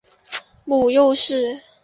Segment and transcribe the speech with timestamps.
[0.65, 1.61] 母左氏。